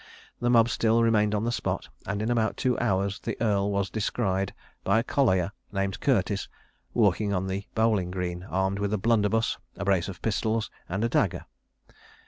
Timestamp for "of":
10.09-10.19